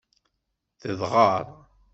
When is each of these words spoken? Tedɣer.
Tedɣer. 0.81 1.45